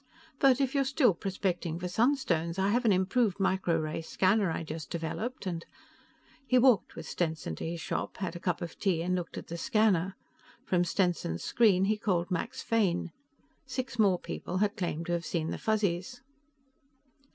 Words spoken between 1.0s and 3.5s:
prospecting for sunstones, I have an improved